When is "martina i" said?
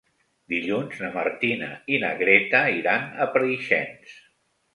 1.17-1.99